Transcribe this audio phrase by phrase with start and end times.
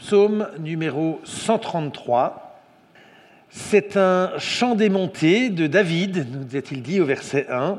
[0.00, 2.62] psaume numéro 133.
[3.50, 7.78] C'est un chant démonté de David, nous a-t-il dit au verset 1.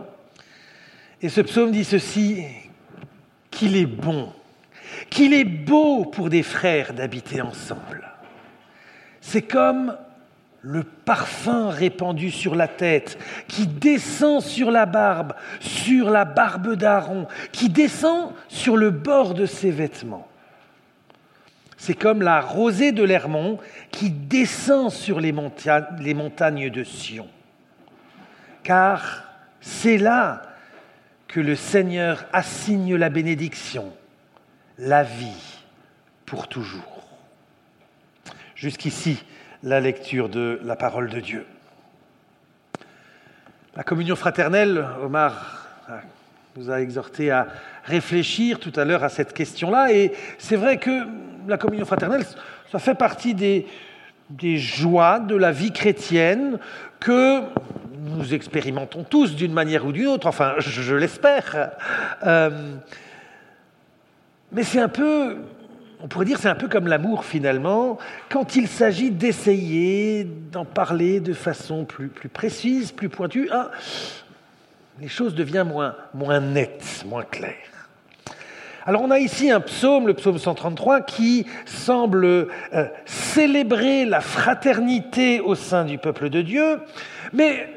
[1.22, 2.44] Et ce psaume dit ceci,
[3.50, 4.32] qu'il est bon,
[5.10, 8.08] qu'il est beau pour des frères d'habiter ensemble.
[9.20, 9.98] C'est comme
[10.62, 13.18] le parfum répandu sur la tête,
[13.48, 19.48] qui descend sur la barbe, sur la barbe d'Aaron, qui descend sur le bord de
[19.48, 20.28] ses vêtements.
[21.82, 23.58] C'est comme la rosée de l'Hermont
[23.90, 27.28] qui descend sur les, montagnes de Sion.
[28.62, 29.24] Car
[29.62, 30.44] c'est là
[31.28, 33.92] que le Seigneur assigne la bénédiction,
[34.78, 35.64] la vie
[36.28, 37.08] pour toujours.
[38.54, 39.24] Jusqu'ici,
[39.64, 41.48] la lecture de la parole de Dieu.
[43.76, 45.66] La communion fraternelle, Omar
[46.58, 47.48] nous a exhorté à
[47.86, 51.08] réfléchir tout à l'heure à cette question-là, et c'est vrai que
[51.48, 52.24] la communion fraternelle,
[52.72, 53.68] ça fait partie des,
[54.58, 56.58] joies de la vie chrétienne
[57.00, 57.42] que
[58.00, 61.72] nous expérimentons tous d'une manière ou d'une autre, enfin je, l'espère.
[62.26, 62.76] Euh,
[64.52, 65.38] mais c'est un peu
[66.04, 68.00] on pourrait dire c'est un peu comme l'amour finalement,
[68.30, 73.70] quand il s'agit d'essayer d'en parler de façon plus, précise, plus pointue, ah,
[75.00, 75.72] les choses deviennent
[76.14, 77.71] moins nettes, moins claires.
[78.86, 82.48] Alors on a ici un psaume, le psaume 133, qui semble euh,
[83.06, 86.80] célébrer la fraternité au sein du peuple de Dieu,
[87.32, 87.70] mais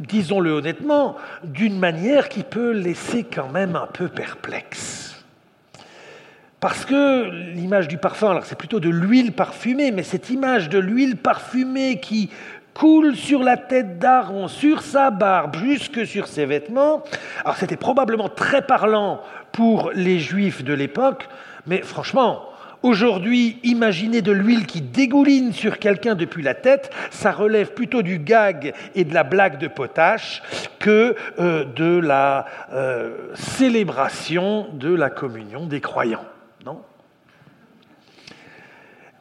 [0.00, 5.24] disons-le honnêtement, d'une manière qui peut laisser quand même un peu perplexe.
[6.60, 10.78] Parce que l'image du parfum, alors c'est plutôt de l'huile parfumée, mais cette image de
[10.78, 12.30] l'huile parfumée qui
[12.74, 17.02] coule sur la tête d'Aaron, sur sa barbe, jusque sur ses vêtements,
[17.44, 19.20] alors c'était probablement très parlant
[19.52, 21.28] pour les juifs de l'époque,
[21.66, 22.48] mais franchement,
[22.82, 28.18] Aujourd'hui, imaginer de l'huile qui dégouline sur quelqu'un depuis la tête, ça relève plutôt du
[28.18, 30.42] gag et de la blague de potache
[30.80, 36.24] que euh, de la euh, célébration de la communion des croyants.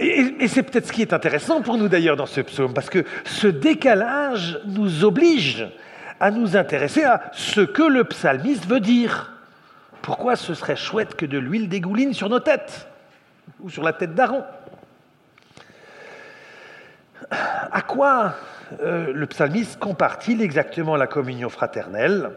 [0.01, 3.05] Et, c'est peut-être ce qui est intéressant pour nous d'ailleurs dans ce psaume, parce que
[3.23, 5.67] ce décalage nous oblige
[6.19, 9.31] à nous intéresser à ce que le psalmiste veut dire.
[10.01, 12.87] Pourquoi ce serait chouette que de l'huile dégouline sur nos têtes
[13.59, 14.43] ou sur la tête d'Aaron?
[17.29, 18.33] À quoi
[18.81, 22.31] euh, le psalmiste compare-t-il exactement la communion fraternelle?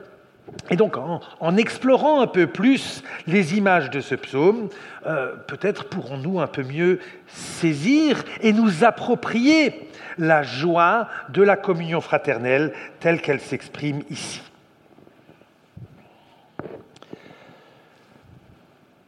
[0.70, 4.68] Et donc, en, explorant un peu plus les images de ce psaume,
[5.06, 12.00] euh, peut-être pourrons-nous un peu mieux saisir et nous approprier la joie de la communion
[12.00, 14.42] fraternelle telle qu'elle s'exprime ici.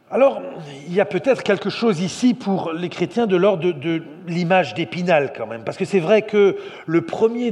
[0.09, 0.41] Alors,
[0.87, 5.33] il y a peut-être quelque chose ici pour les chrétiens de l'ordre de, l'image d'Épinal
[5.35, 7.51] quand même, parce que c'est vrai que le premier,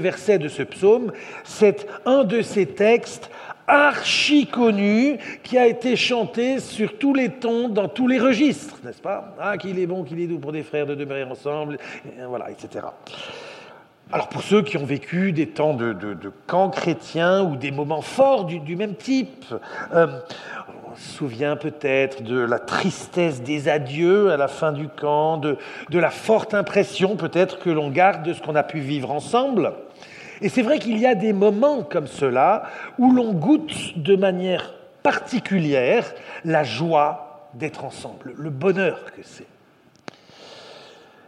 [0.00, 1.12] verset de ce psaume,
[1.44, 3.30] c'est un de ces textes
[3.68, 9.02] archi connu qui a été chanté sur tous les tons, dans tous les registres, n'est-ce
[9.02, 9.36] pas?
[9.38, 11.78] Ah, qu'il est bon, qu'il est doux pour des frères de demeurer ensemble,
[12.28, 12.86] voilà, etc.
[14.10, 15.94] Alors pour ceux qui ont vécu des temps de,
[16.46, 19.44] camps chrétiens ou des moments forts du, même type,
[19.94, 20.06] euh,
[20.96, 25.56] se souvient peut-être de la tristesse des adieux à la fin du camp, de,
[25.90, 29.72] la forte impression peut-être que l'on garde de ce qu'on a pu vivre ensemble.
[30.40, 32.64] Et c'est vrai qu'il y a des moments comme cela
[32.98, 36.04] où l'on goûte de manière particulière
[36.44, 39.46] la joie d'être ensemble, le bonheur que c'est.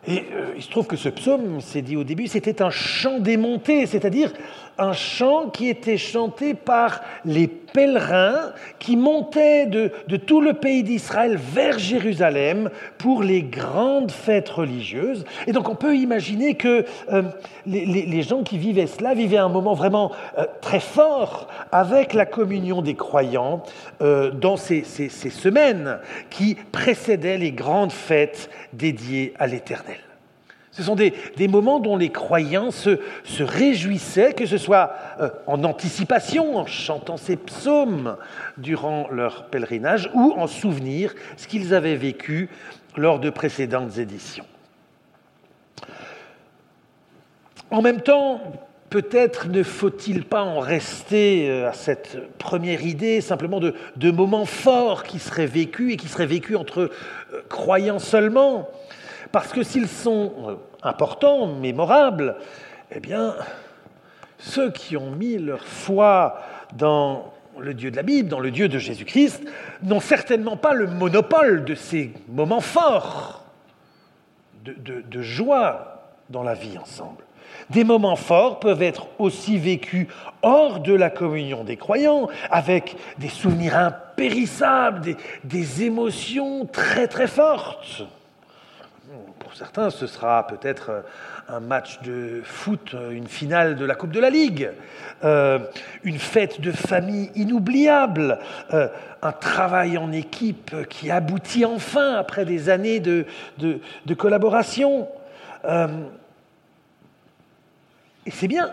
[0.07, 3.19] Et euh, il se trouve que ce psaume, c'est dit au début, c'était un chant
[3.19, 4.33] démonté, c'est-à-dire
[4.81, 11.37] un chant qui était chanté par les pèlerins qui montaient de, tout le pays d'Israël
[11.37, 15.25] vers Jérusalem pour les grandes fêtes religieuses.
[15.47, 17.23] Et donc on peut imaginer que euh,
[17.67, 22.83] les, gens qui vivaient cela vivaient un moment vraiment euh, très fort avec la communion
[22.83, 23.63] des croyants
[24.01, 25.99] dans ces semaines
[26.31, 30.10] qui précédaient les grandes fêtes dédiées à l'Éternel.
[30.81, 31.13] Ce sont des,
[31.47, 32.99] moments dont les croyants se,
[33.39, 38.17] réjouissaient, que ce soit euh, en anticipation, en chantant ces psaumes
[38.57, 42.49] durant leur pèlerinage, ou en souvenir ce qu'ils avaient vécu
[42.97, 44.47] lors de précédentes éditions.
[47.71, 48.41] En même temps,
[48.89, 54.47] peut-être ne faut-il pas en rester euh, à cette première idée simplement de, de moments
[54.47, 58.71] forts qui seraient vécus et qui seraient vécus entre euh, croyants seulement.
[59.33, 62.37] Parce que s'ils sont importants, mémorables,
[62.91, 63.35] eh bien,
[64.39, 66.41] ceux qui ont mis leur foi
[66.75, 69.45] dans le Dieu de la Bible, dans le Dieu de Jésus-Christ,
[69.83, 73.45] n'ont certainement pas le monopole de ces moments forts.
[74.65, 77.25] de, joie dans la vie ensemble.
[77.71, 80.07] Des moments forts peuvent être aussi vécus
[80.43, 88.05] hors de la communion des croyants, avec des souvenirs impérissables, des émotions très très fortes.
[89.41, 91.03] Pour certains, ce sera peut-être
[91.49, 94.71] un match de foot, une finale de la Coupe de la Ligue,
[95.25, 95.59] euh,
[96.05, 98.39] une fête de famille inoubliable,
[98.73, 98.87] euh,
[99.21, 103.27] un travail en équipe qui aboutit enfin après des années de,
[104.17, 105.09] collaboration.
[105.65, 105.89] Euh,
[108.27, 108.71] et c'est bien,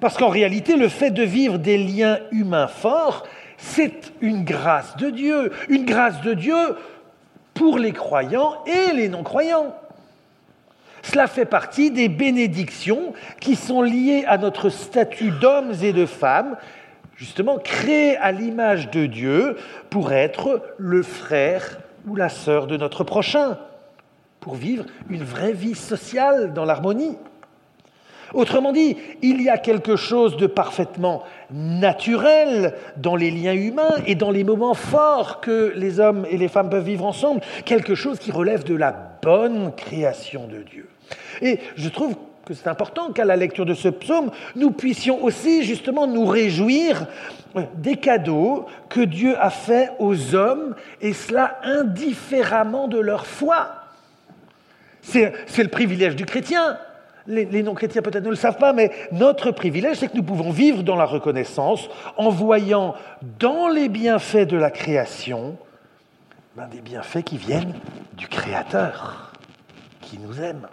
[0.00, 3.26] parce qu'en réalité, le fait de vivre des liens humains forts,
[3.56, 6.76] c'est une grâce de Dieu, une grâce de Dieu
[7.58, 9.74] pour les croyants et les non-croyants.
[11.02, 16.56] Cela fait partie des bénédictions qui sont liées à notre statut d'hommes et de femmes,
[17.16, 19.56] justement créés à l'image de Dieu
[19.90, 23.58] pour être le frère ou la sœur de notre prochain,
[24.38, 27.18] pour vivre une vraie vie sociale dans l'harmonie.
[28.34, 34.14] Autrement dit, il y a quelque chose de parfaitement naturel dans les liens humains et
[34.14, 38.18] dans les moments forts que les hommes et les femmes peuvent vivre ensemble, quelque chose
[38.18, 38.92] qui relève de la
[39.22, 40.88] bonne création de Dieu.
[41.40, 45.64] Et je trouve que c'est important qu'à la lecture de ce psaume, nous puissions aussi
[45.64, 47.06] justement nous réjouir
[47.74, 53.68] des cadeaux que Dieu a faits aux hommes, et cela indifféremment de leur foi.
[55.02, 56.78] C'est le privilège du chrétien
[57.28, 60.82] les, non-chrétiens peut-être ne le savent pas, mais notre privilège, c'est que nous pouvons vivre
[60.82, 62.94] dans la reconnaissance en voyant
[63.38, 65.56] dans les bienfaits de la création
[66.56, 67.74] ben, des bienfaits qui viennent
[68.16, 69.32] du Créateur,
[70.00, 70.66] qui nous aime.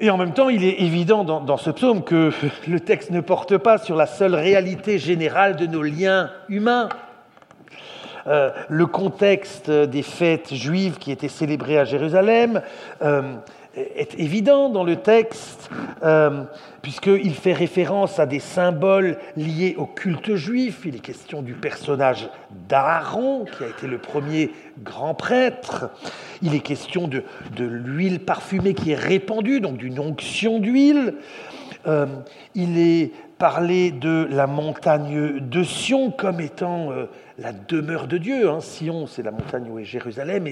[0.00, 2.32] Et en même temps, il est évident dans, ce psaume que
[2.68, 6.88] le texte ne porte pas sur la seule réalité générale de nos liens humains.
[8.26, 12.62] Euh, le contexte des fêtes juives qui étaient célébrées à Jérusalem,
[13.02, 13.36] euh,
[13.76, 15.70] est évident dans le texte,
[16.02, 16.44] euh,
[16.82, 20.82] puisqu'il fait référence à des symboles liés au culte juif.
[20.84, 22.28] Il est question du personnage
[22.68, 24.50] d'Aaron, qui a été le premier
[24.82, 25.90] grand prêtre.
[26.42, 27.22] Il est question de,
[27.58, 31.14] l'huile parfumée qui est répandue, donc d'une onction d'huile.
[31.86, 32.06] Euh,
[32.54, 37.06] il est parlé de la montagne de Sion comme étant euh,
[37.38, 38.48] la demeure de Dieu.
[38.48, 38.60] Hein.
[38.60, 40.46] Sion, c'est la montagne où est Jérusalem,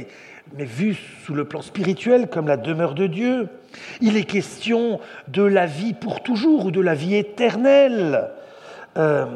[0.56, 3.48] mais vu sous le plan spirituel comme la demeure de Dieu.
[4.00, 8.30] Il est question de la vie pour toujours ou de la vie éternelle
[8.98, 9.26] euh,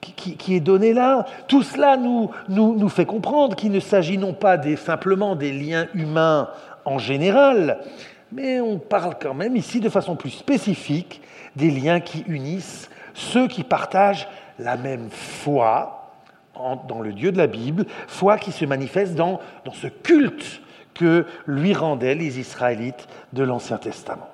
[0.00, 1.26] qui, est donnée là.
[1.48, 5.52] Tout cela nous, nous, nous fait comprendre qu'il ne s'agit non pas des, simplement des
[5.52, 6.48] liens humains
[6.84, 7.80] en général,
[8.32, 11.20] mais on parle quand même ici de façon plus spécifique
[11.56, 14.28] des liens qui unissent ceux qui partagent
[14.58, 16.05] la même foi,
[16.88, 20.60] dans le Dieu de la Bible, foi qui se manifeste dans, dans ce culte
[20.94, 24.28] que lui rendaient les Israélites de l'Ancien Testament.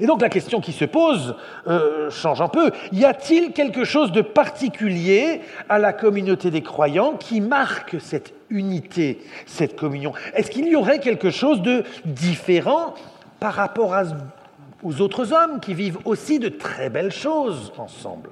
[0.00, 1.36] Et donc la question qui se pose
[1.66, 2.70] euh, change un peu.
[2.92, 9.20] Y a-t-il quelque chose de particulier à la communauté des croyants qui marque cette unité,
[9.46, 10.12] cette communion?
[10.34, 12.94] Est-ce qu'il y aurait quelque chose de différent
[13.40, 13.94] par rapport
[14.82, 18.30] aux autres hommes qui vivent aussi de très belles choses ensemble?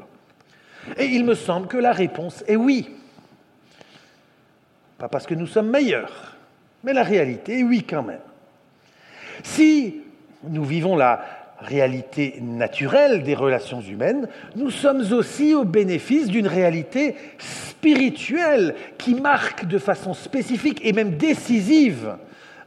[0.96, 2.88] Et il me semble que la réponse est oui.
[4.98, 6.36] Pas parce que nous sommes meilleurs,
[6.84, 8.20] mais la réalité est oui quand même.
[9.42, 10.00] Si
[10.44, 11.24] nous vivons la
[11.60, 19.66] réalité naturelle des relations humaines, nous sommes aussi au bénéfice d'une réalité spirituelle qui marque
[19.66, 22.16] de façon spécifique et même décisive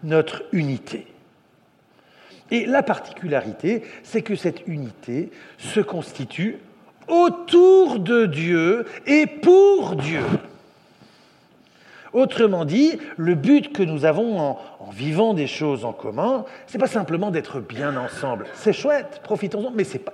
[0.03, 1.07] notre unité.
[2.51, 6.57] Et la particularité, c'est que cette unité se constitue
[7.09, 10.23] autour de Dieu et pour Dieu.
[12.13, 14.59] Autrement dit, le but que nous avons en,
[14.91, 18.47] vivant des choses en commun, ce n'est pas simplement d'être bien ensemble.
[18.55, 20.13] C'est chouette, profitons-en, mais pas,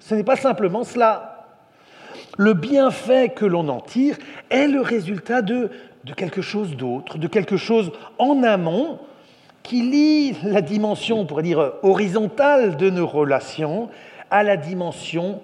[0.00, 1.46] ce n'est pas simplement cela.
[2.36, 4.16] Le bienfait que l'on en tire
[4.50, 5.70] est le résultat de,
[6.04, 8.98] de quelque chose d'autre, de quelque chose en amont
[9.62, 13.90] qui lie la dimension, on pourrait dire, horizontale de nos relations
[14.30, 15.40] à la dimension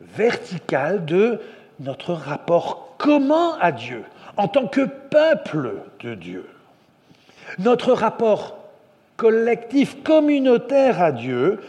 [0.00, 1.40] verticale de
[1.80, 4.04] notre rapport commun à Dieu,
[4.36, 6.48] en tant que peuple de Dieu.
[7.58, 8.58] Notre rapport
[9.16, 11.60] collectif, communautaire à Dieu,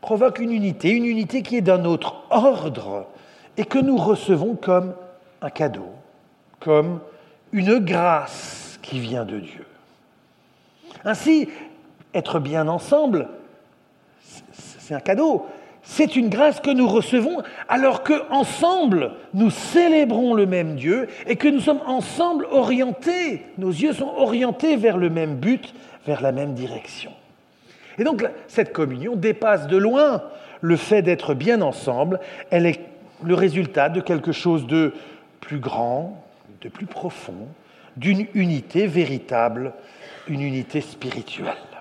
[0.00, 3.06] provoque une unité, une unité qui est d'un autre ordre
[3.56, 4.94] et que nous recevons comme
[5.40, 5.88] un cadeau,
[6.60, 7.00] comme
[7.52, 9.66] une grâce qui vient de Dieu.
[11.04, 11.48] Ainsi,
[12.12, 13.28] être bien ensemble,
[14.52, 15.46] c'est un cadeau,
[15.84, 21.36] c'est une grâce que nous recevons alors que ensemble nous célébrons le même Dieu et
[21.36, 25.74] que nous sommes ensemble orientés, nos yeux sont orientés vers le même but,
[26.06, 27.12] vers la même direction.
[27.98, 30.22] Et donc cette communion dépasse de loin
[30.60, 32.18] le fait d'être bien ensemble,
[32.50, 32.80] elle est
[33.22, 34.94] le résultat de quelque chose de
[35.40, 36.24] plus grand,
[36.62, 37.46] de plus profond,
[37.96, 39.72] d'une unité véritable,
[40.26, 41.73] une unité spirituelle.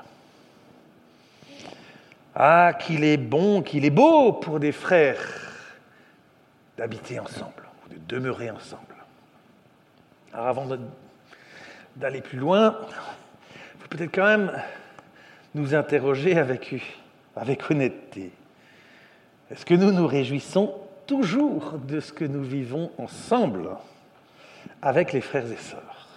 [2.36, 5.22] Ah, qu'il est bon, qu'il est beau pour des frères
[6.78, 8.96] d'habiter ensemble, de demeurer ensemble.
[10.34, 10.68] Alors avant
[11.96, 12.80] d'aller plus loin,
[13.76, 14.52] il faut peut-être quand même
[15.54, 16.76] nous interroger avec,
[17.36, 18.32] avec honnêteté.
[19.52, 20.74] Est-ce que nous nous réjouissons
[21.06, 23.70] toujours de ce que nous vivons ensemble
[24.82, 26.08] avec les frères et sœurs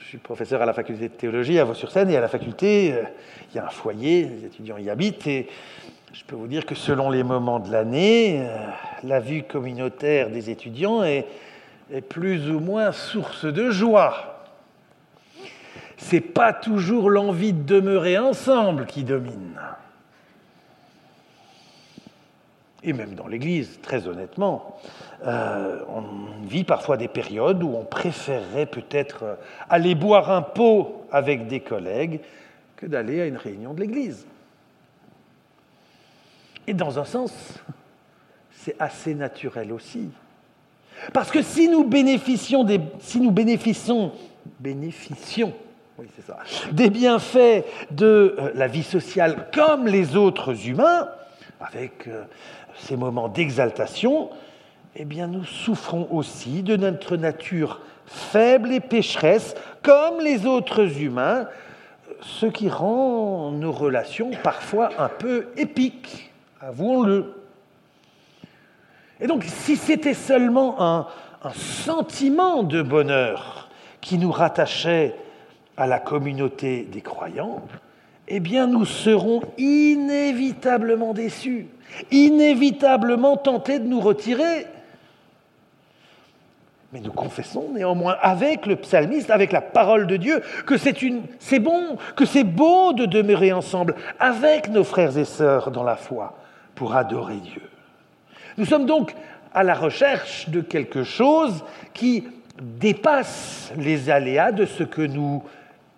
[0.00, 3.02] Je suis professeur à la faculté de théologie à Vaux-sur-Seine et à la faculté, euh,
[3.50, 5.48] il y a un foyer, les étudiants y habitent et
[6.12, 8.56] je peux vous dire que selon les moments de l'année, euh,
[9.02, 11.26] la vue communautaire des étudiants est,
[11.92, 14.30] est plus ou moins source de joie
[15.96, 19.58] c'est pas toujours l'envie de demeurer ensemble qui domine.
[22.84, 24.78] Et même dans l'Église, très honnêtement,
[25.26, 26.04] euh, on
[26.46, 29.38] vit parfois des périodes où on préférerait peut-être
[29.70, 32.20] aller boire un pot avec des collègues
[32.76, 34.26] que d'aller à une réunion de l'Église.
[36.66, 37.32] Et dans un sens,
[38.52, 40.10] c'est assez naturel aussi.
[41.12, 44.12] Parce que si nous bénéficions des, si nous bénéficions,
[44.60, 45.54] bénéficions
[45.96, 46.38] oui, c'est ça.
[46.72, 51.08] Des bienfaits de euh, la vie sociale comme les autres humains,
[51.60, 52.24] avec euh,
[52.78, 54.30] ces moments d'exaltation,
[54.96, 61.48] eh bien nous souffrons aussi de notre nature faible et pécheresse comme les autres humains,
[62.20, 67.34] ce qui rend nos relations parfois un peu épiques, avouons-le.
[69.20, 71.06] Et donc si c'était seulement un,
[71.54, 73.68] sentiment de bonheur
[74.00, 75.14] qui nous rattachait
[75.76, 77.60] à la communauté des croyants,
[78.28, 81.66] eh bien nous serons inévitablement déçus,
[82.10, 84.66] inévitablement tentés de nous retirer.
[86.92, 91.96] Mais nous confessons néanmoins avec le psalmiste, avec la parole de Dieu, que c'est bon,
[92.14, 96.36] que c'est beau de demeurer ensemble avec nos frères et sœurs dans la foi
[96.76, 97.62] pour adorer Dieu.
[98.58, 99.14] Nous sommes donc
[99.52, 102.28] à la recherche de quelque chose qui
[102.62, 105.42] dépasse les aléas de ce que nous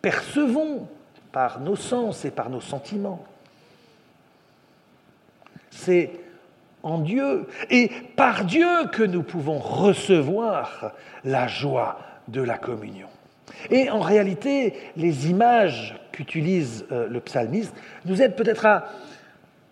[0.01, 0.89] percevons
[1.31, 3.23] par nos sens et par nos sentiments.
[5.77, 6.11] C'est
[6.83, 10.93] en Dieu et par Dieu que nous pouvons recevoir
[11.25, 13.09] la joie de la communion.
[13.71, 18.87] Et en réalité, les images qu'utilise euh, le psalmiste nous aident peut-être à,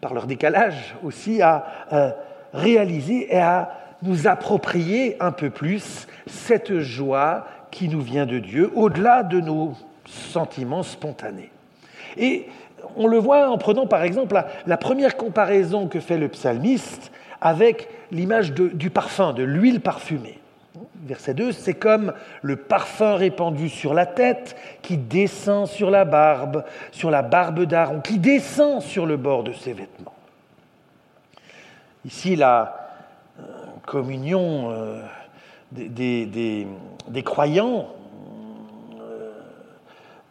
[0.01, 2.11] par leur décalage aussi, à euh,
[2.53, 8.71] réaliser et à nous approprier un peu plus cette joie qui nous vient de Dieu,
[8.75, 9.75] au-delà de nos
[10.07, 11.51] sentiment spontané.
[12.17, 12.47] Et
[12.97, 17.89] on le voit en prenant par exemple la, première comparaison que fait le psalmiste avec
[18.11, 20.39] l'image du parfum, de l'huile parfumée.
[21.07, 26.65] Verset 2, c'est comme le parfum répandu sur la tête qui descend sur la barbe,
[26.93, 30.15] sur la barbe d'Aaron, qui descend sur le bord de ses vêtements.
[32.07, 32.89] Ici, la
[33.39, 33.43] euh,
[33.87, 35.03] communion euh,
[35.73, 37.89] des, des croyants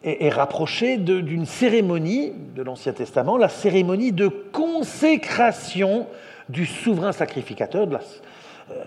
[0.04, 6.08] est, rapproché d'une cérémonie de l'Ancien Testament, la cérémonie de consécration
[6.50, 8.02] du souverain sacrificateur, de la
[8.72, 8.84] euh,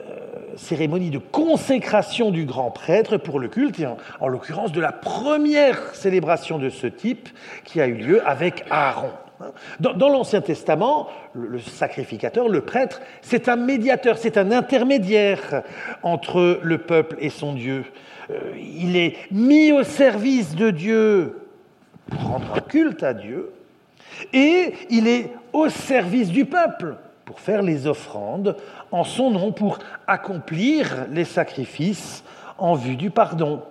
[0.57, 3.87] cérémonie de consécration du grand prêtre pour le culte, et
[4.21, 7.29] en, l'occurrence de la première célébration de ce type
[7.65, 9.11] qui a eu lieu avec Aaron.
[9.81, 15.63] Dans, l'Ancien Testament, le, sacrificateur, le prêtre, c'est un médiateur, c'est un intermédiaire
[16.03, 17.85] entre le peuple et son Dieu.
[18.31, 21.39] Euh, il est mis au service de Dieu
[22.11, 23.53] pour rendre culte à Dieu,
[24.33, 28.57] et il est au service du peuple pour faire les offrandes
[28.93, 32.25] en son nom, pour accomplir les sacrifices
[32.59, 33.63] en vue du pardon.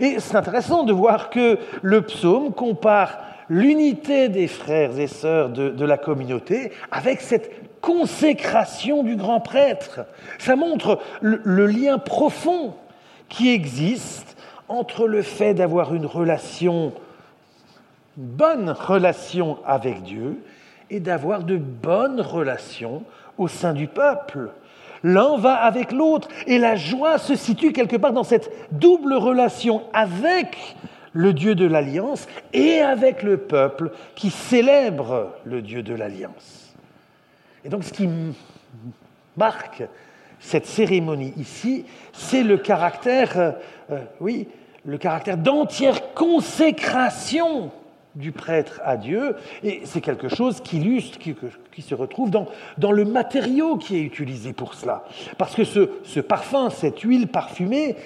[0.00, 3.18] Et c'est intéressant de voir que le psaume compare
[3.48, 10.00] l'unité des frères et sœurs de, la communauté avec cette consécration du grand prêtre.
[10.38, 12.74] Ça montre le lien profond
[13.28, 14.36] qui existe
[14.68, 16.92] entre le fait d'avoir une relation,
[18.16, 20.42] une bonne relation avec Dieu,
[20.90, 23.02] et d'avoir de bonnes relations
[23.38, 24.50] au sein du peuple.
[25.02, 29.82] L'un va avec l'autre, et la joie se situe quelque part dans cette double relation
[29.92, 30.76] avec
[31.12, 36.74] le Dieu de l'Alliance, et avec le peuple qui célèbre le Dieu de l'Alliance.
[37.64, 38.08] Et donc ce qui
[39.36, 39.82] marque
[40.46, 43.50] cette cérémonie ici, c'est le caractère, euh,
[43.90, 44.46] euh, oui,
[44.84, 47.72] le caractère d'entière consécration
[48.14, 49.34] du prêtre à Dieu,
[49.64, 52.46] et c'est quelque chose qui illustre, qui, se retrouve dans,
[52.78, 55.04] dans, le matériau qui est utilisé pour cela.
[55.36, 57.96] Parce que ce, ce parfum, cette huile parfumée,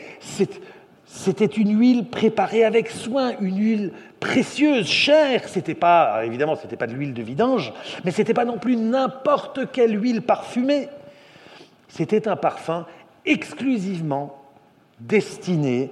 [1.04, 5.46] c'était une huile préparée avec soin, une huile précieuse, chère.
[5.46, 9.70] C'était pas, évidemment, c'était pas de l'huile de vidange, mais c'était pas non plus n'importe
[9.72, 10.88] quelle huile parfumée.
[11.90, 12.86] C'était un parfum
[13.26, 14.36] exclusivement
[15.00, 15.90] destiné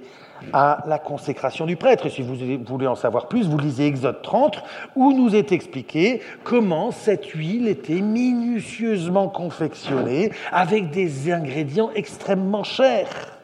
[0.53, 2.05] à la consécration du prêtre.
[2.05, 4.63] Et si vous voulez en savoir plus, vous lisez Exode 30,
[4.95, 13.37] où nous est expliqué comment cette huile était minutieusement confectionnée avec des ingrédients extrêmement chers.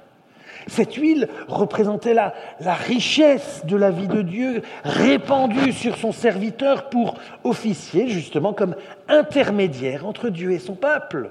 [0.68, 6.90] Cette huile représentait la, la, richesse de la vie de Dieu répandue sur son serviteur
[6.90, 8.76] pour officier justement comme
[9.08, 11.30] intermédiaire entre Dieu et son peuple.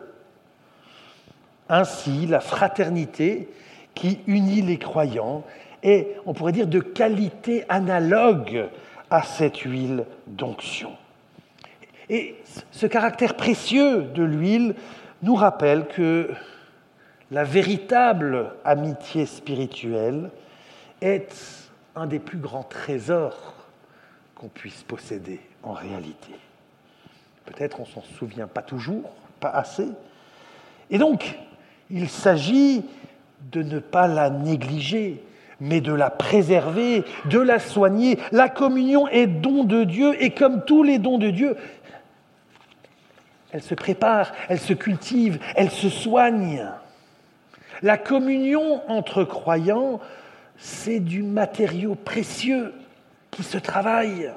[1.69, 3.49] Ainsi, la fraternité
[3.95, 5.45] qui unit les croyants
[5.83, 8.69] est, on pourrait dire, de qualité analogue
[9.11, 10.93] à cette huile d'onction.
[12.11, 12.37] Et
[12.71, 14.75] ce caractère précieux de l'huile
[15.23, 16.31] nous rappelle que
[17.31, 20.31] la véritable amitié spirituelle
[21.01, 21.35] est
[21.97, 23.55] un des plus grands trésors
[24.35, 26.33] qu'on puisse posséder en réalité.
[27.47, 29.89] Peut-être on s'en souvient pas toujours, pas assez.
[30.91, 31.39] Et donc,
[31.91, 32.85] il s'agit
[33.53, 35.23] de ne pas la négliger,
[35.61, 38.19] mais de la préserver, de la soigner.
[38.33, 41.57] La communion est don de Dieu et comme tous les dons de Dieu,
[43.53, 46.67] elle se prépare, elle se cultive, elle se soigne.
[47.83, 50.01] La communion entre croyants,
[50.57, 52.73] c'est du matériau précieux
[53.31, 54.33] qui se travaille.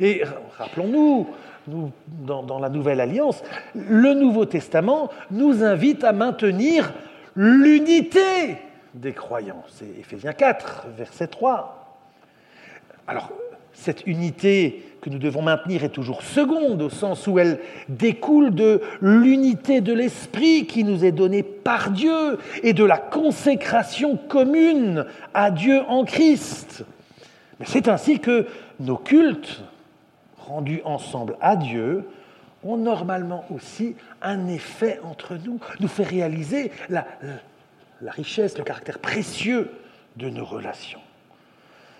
[0.00, 0.22] Et
[0.56, 1.28] rappelons-nous,
[1.68, 3.42] dans, la Nouvelle Alliance,
[3.74, 6.92] le Nouveau Testament nous invite à maintenir
[7.36, 8.56] l'unité
[8.94, 9.64] des croyants.
[9.68, 12.00] C'est Éphésiens 4, verset 3.
[13.06, 13.30] Alors,
[13.72, 18.82] cette unité que nous devons maintenir est toujours seconde, au sens où elle découle de
[19.00, 25.50] l'unité de l'esprit qui nous est donnée par Dieu et de la consécration commune à
[25.50, 26.84] Dieu en Christ.
[27.60, 28.46] Mais c'est ainsi que
[28.80, 29.62] nos cultes,
[30.48, 32.04] rendus ensemble à Dieu,
[32.64, 37.06] ont normalement aussi un effet entre nous, nous fait réaliser la,
[38.06, 39.70] richesse, le caractère précieux
[40.16, 41.00] de nos relations.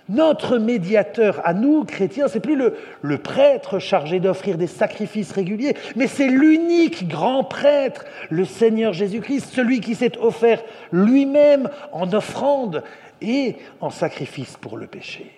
[0.09, 5.77] Notre médiateur à nous, chrétiens, c'est plus le, le, prêtre chargé d'offrir des sacrifices réguliers,
[5.97, 12.83] mais c'est l'unique grand prêtre, le Seigneur Jésus-Christ, celui qui s'est offert lui-même en offrande
[13.21, 15.38] et en sacrifice pour le péché.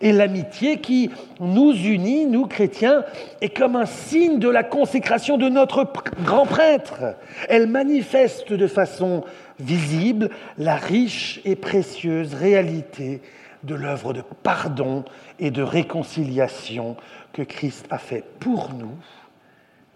[0.00, 3.04] Et l'amitié qui nous unit, nous chrétiens,
[3.40, 5.86] est comme un signe de la consécration de notre
[6.24, 7.16] grand prêtre.
[7.48, 9.24] Elle manifeste de façon
[9.58, 13.22] visible la riche et précieuse réalité
[13.62, 15.04] de l'œuvre de pardon
[15.38, 16.96] et de réconciliation
[17.32, 18.96] que Christ a fait pour nous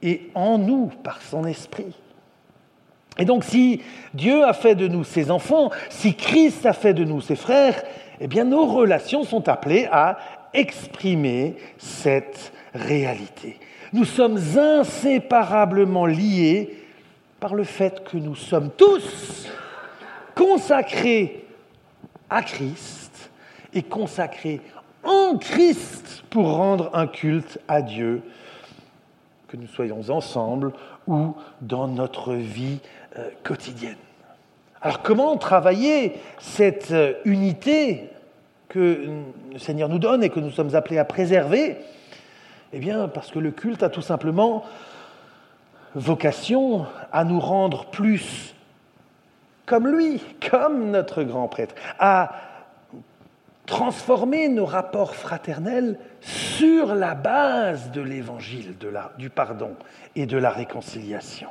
[0.02, 1.94] et en nous par son esprit.
[3.18, 3.82] Et donc si
[4.14, 7.82] Dieu a fait de nous ses enfants, si Christ a fait de nous ses frères,
[8.20, 10.18] eh bien nos relations sont appelées à
[10.52, 13.58] exprimer cette réalité.
[13.92, 16.76] Nous sommes inséparablement liés
[17.40, 19.48] par le fait que nous sommes tous
[20.34, 21.46] consacrés
[22.28, 23.30] à Christ
[23.72, 24.60] et consacrés
[25.02, 28.22] en Christ pour rendre un culte à Dieu,
[29.48, 30.72] que nous soyons ensemble
[31.06, 32.78] ou dans notre vie
[33.16, 33.96] euh, quotidienne.
[34.82, 38.08] Alors comment travailler cette euh, unité
[38.68, 39.08] que
[39.52, 41.76] le Seigneur nous donne et que nous sommes appelés à préserver?
[42.72, 44.64] Eh bien parce que le culte a tout simplement
[45.94, 48.54] vocation à nous rendre plus
[49.66, 52.32] comme lui, comme notre grand prêtre, à
[53.66, 58.74] transformer nos rapports fraternels sur la base de l'évangile,
[59.16, 59.76] du pardon
[60.16, 61.50] et de la réconciliation.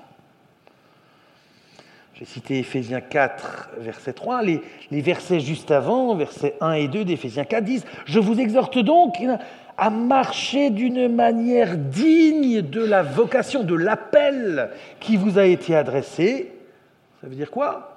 [2.19, 4.43] J'ai cité Éphésiens 4, verset 3.
[4.43, 8.77] Les, les, versets juste avant, versets 1 et 2 d'Éphésiens 4 disent Je vous exhorte
[8.77, 9.15] donc
[9.77, 16.51] à marcher d'une manière digne de la vocation, de l'appel qui vous a été adressé.
[17.21, 17.95] Ça veut dire quoi?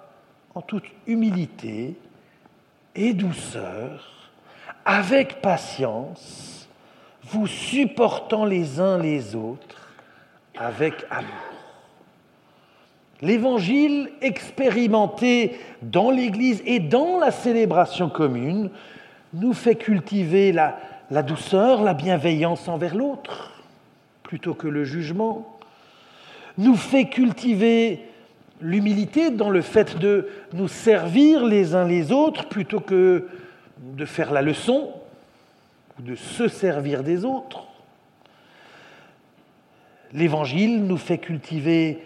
[0.55, 1.97] En toute humilité
[2.95, 4.31] et douceur,
[4.85, 6.69] avec patience,
[7.25, 9.93] vous supportant les uns les autres
[10.57, 11.52] avec amour.
[13.23, 18.69] L'évangile expérimenté dans l'Église et dans la célébration commune
[19.33, 23.53] nous fait cultiver la, douceur, la bienveillance envers l'autre,
[24.25, 25.57] plutôt que le jugement,
[26.59, 28.01] nous fait cultiver
[28.61, 33.29] l'humilité dans le fait de nous servir les uns les autres plutôt que
[33.79, 34.91] de faire la leçon
[35.99, 37.67] ou de se servir des autres.
[40.13, 42.01] L'Évangile nous fait cultiver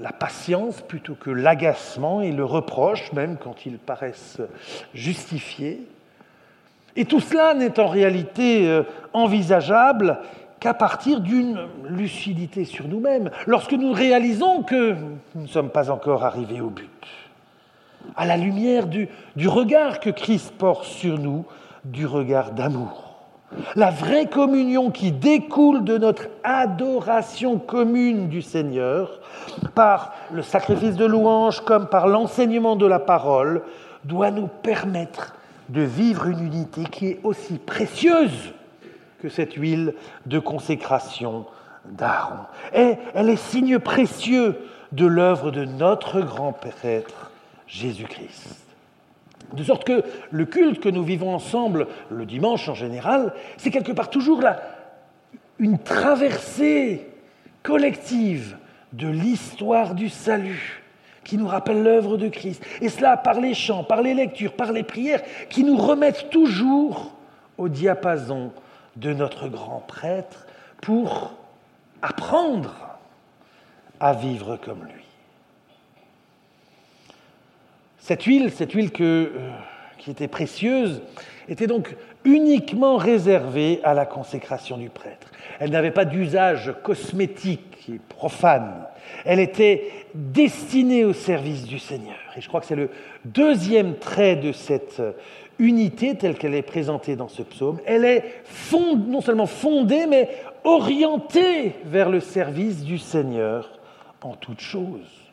[0.00, 4.40] la patience plutôt que l'agacement et le reproche, même quand ils paraissent
[4.94, 5.86] justifiés.
[6.96, 8.82] Et tout cela n'est en réalité euh,
[9.12, 10.18] envisageable
[10.60, 14.94] qu'à partir d'une lucidité sur nous-mêmes, lorsque nous réalisons que
[15.34, 17.06] nous ne sommes pas encore arrivés au but,
[18.16, 21.44] à la lumière du, du regard que Christ porte sur nous,
[21.84, 23.05] du regard d'amour.
[23.74, 29.20] La vraie communion qui découle de notre adoration commune du Seigneur,
[29.74, 33.62] par le sacrifice de louange comme par l'enseignement de la parole,
[34.04, 35.34] doit nous permettre
[35.68, 38.52] de vivre une unité qui est aussi précieuse
[39.20, 39.94] que cette huile
[40.26, 41.46] de consécration
[41.84, 42.44] d'Aaron.
[42.74, 44.58] Et elle est signe précieux
[44.92, 47.30] de l'œuvre de notre grand prêtre
[47.66, 48.65] Jésus-Christ.
[49.52, 53.92] De sorte que le culte que nous vivons ensemble le dimanche en général, c'est quelque
[53.92, 54.60] part toujours là
[55.58, 57.08] une traversée
[57.62, 58.56] collective
[58.92, 60.82] de l'histoire du salut
[61.24, 62.64] qui nous rappelle l'œuvre de Christ.
[62.80, 67.12] Et cela par les chants, par les lectures, par les prières, qui nous remettent toujours
[67.58, 68.52] au diapason
[68.96, 70.46] de notre grand prêtre
[70.80, 71.34] pour
[72.00, 72.98] apprendre
[73.98, 75.05] à vivre comme lui.
[78.06, 79.26] Cette huile, cette huile euh,
[79.98, 81.02] qui était précieuse,
[81.48, 85.32] était donc uniquement réservée à la consécration du prêtre.
[85.58, 88.86] Elle n'avait pas d'usage cosmétique et profane.
[89.24, 92.14] Elle était destinée au service du Seigneur.
[92.36, 92.90] Et je crois que c'est le
[93.24, 95.02] deuxième trait de cette
[95.58, 97.80] unité telle qu'elle est présentée dans ce psaume.
[97.86, 98.22] Elle est
[98.72, 100.30] non seulement fondée, mais
[100.62, 103.80] orientée vers le service du Seigneur
[104.22, 105.25] en toutes choses.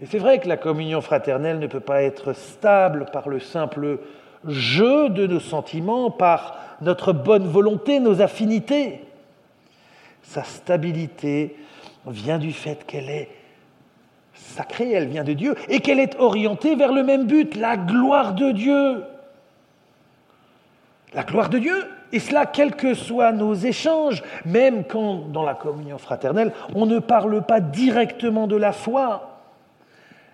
[0.00, 3.98] Et c'est vrai que la communion fraternelle ne peut pas être stable par le simple
[4.46, 9.00] jeu de nos sentiments, par notre bonne volonté, nos affinités.
[10.22, 11.56] Sa stabilité
[12.06, 13.28] vient du fait qu'elle est
[14.34, 18.34] sacrée, elle vient de Dieu, et qu'elle est orientée vers le même but, la gloire
[18.34, 19.04] de Dieu.
[21.14, 25.54] La gloire de Dieu, et cela quels que soient nos échanges, même quand dans la
[25.54, 29.33] communion fraternelle, on ne parle pas directement de la foi.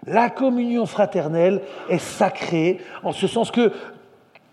[0.06, 3.72] La communion fraternelle est sacrée en ce sens que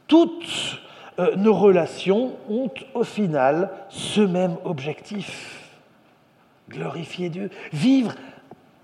[0.07, 0.79] toutes
[1.19, 5.71] euh, nos relations ont au final ce même objectif.
[6.69, 8.13] Glorifier Dieu, vivre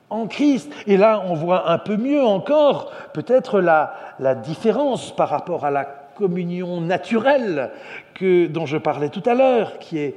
[0.09, 0.71] en Christ.
[0.87, 3.95] Et là, on voit un peu mieux encore peut-être la,
[4.35, 7.71] différence par rapport à la communion naturelle
[8.21, 10.15] dont je parlais tout à l'heure, qui est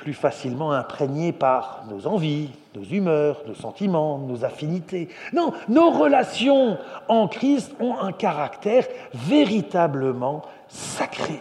[0.00, 5.10] plus facilement imprégnée par nos envies, nos humeurs, nos sentiments, nos affinités.
[5.34, 11.40] Non, nos relations en Christ ont un caractère véritablement sacré.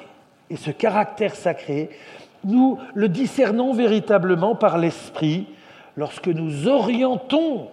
[0.50, 1.89] Et ce caractère sacré,
[2.43, 5.48] nous le discernons véritablement par l'Esprit
[5.95, 7.69] lorsque nous orientons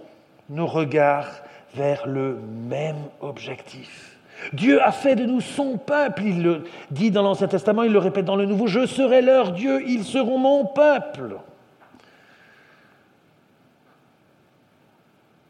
[0.51, 1.41] nos regards
[1.75, 4.16] vers le même objectif.
[4.53, 7.99] Dieu a fait de nous son peuple, il le dit dans l'Ancien Testament, il le
[7.99, 11.37] répète dans le Nouveau, je serai leur Dieu, ils seront mon peuple.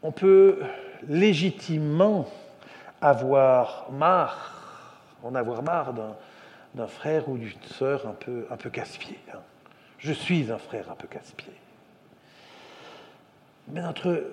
[0.07, 0.59] on peut
[1.07, 2.27] légitimement
[3.01, 5.93] avoir marre, en avoir marre
[6.73, 9.19] d'un frère ou d'une sœur un peu, un casse-pied.
[9.33, 9.39] Hein.
[9.99, 11.51] Je suis un frère un peu casse-pied.
[13.67, 14.23] Mais notre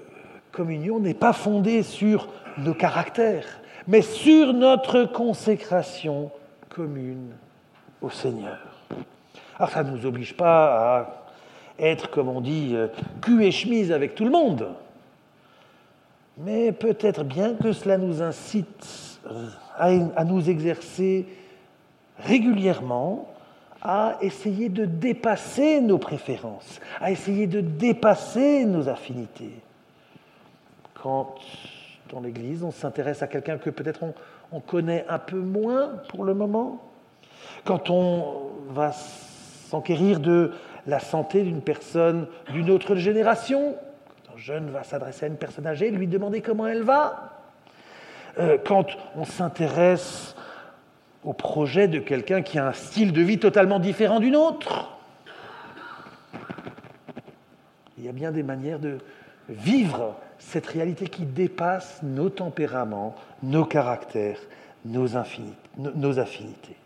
[0.52, 6.30] communion n'est pas fondée sur nos caractères, mais sur notre consécration
[6.68, 7.32] commune
[8.00, 8.58] au Seigneur.
[9.58, 11.24] Alors ça ne nous oblige pas à
[11.78, 12.88] être, comme on dit, euh,
[13.20, 14.68] cul et chemise avec tout le monde.
[16.38, 19.20] Mais peut-être bien que cela nous incite
[19.76, 21.26] à, nous exercer
[22.18, 23.28] régulièrement
[23.82, 29.52] à essayer de dépasser nos préférences, à essayer de dépasser nos affinités.
[30.94, 31.34] Quand
[32.20, 34.14] l'Église, on s'intéresse à quelqu'un que peut-être on,
[34.52, 36.82] on, connaît un peu moins pour le moment,
[37.64, 40.52] quand on va s'enquérir de
[40.86, 43.76] la santé d'une personne d'une autre génération,
[44.36, 47.30] jeune va s'adresser à une personne âgée, lui demander comment elle va.
[48.38, 50.34] Euh, quand on s'intéresse
[51.22, 54.90] au projet de quelqu'un qui a un style de vie totalement différent d'une autre,
[57.96, 58.98] il y a bien des manières de
[59.48, 64.38] vivre cette réalité qui dépasse nos tempéraments, nos caractères,
[64.84, 66.76] nos, affinités.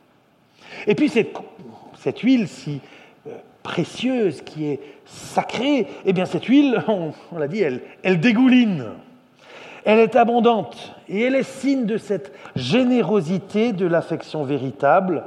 [0.86, 2.80] Et puis cette, huile si
[3.26, 3.32] euh,
[3.62, 8.86] précieuse, qui est sacrée, eh bien cette huile, on, l'a dit, elle dégouline.
[9.84, 15.24] Elle est abondante et elle est signe de cette générosité de l'affection véritable,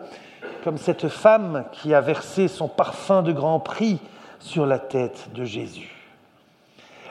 [0.64, 4.00] comme cette femme qui a versé son parfum de grand prix
[4.40, 6.01] sur la tête de Jésus.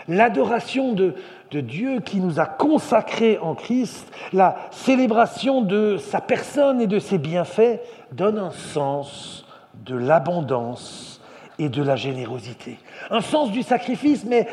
[0.08, 1.14] L'adoration de,
[1.52, 7.18] Dieu qui nous a consacrés en Christ, la célébration de sa personne et de ses
[7.18, 7.80] bienfaits
[8.12, 9.44] donne un sens
[9.84, 11.20] de l'abondance
[11.58, 12.78] et de la générosité.
[13.10, 14.46] Un sens du sacrifice, mais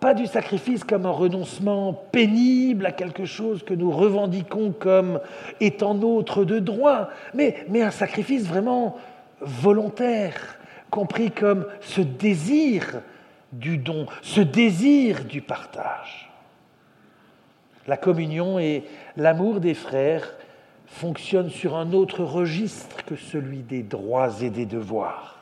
[0.00, 5.20] pas du sacrifice comme un renoncement pénible à quelque chose que nous revendiquons comme
[5.60, 8.96] étant nôtre de droit, mais un sacrifice vraiment
[9.40, 10.58] volontaire,
[10.90, 13.02] compris comme ce désir
[13.58, 16.30] du don, ce désir du partage.
[17.86, 18.84] La communion et
[19.16, 20.34] l'amour des frères
[20.86, 25.38] fonctionnent sur un autre registre que celui des droits et des devoirs.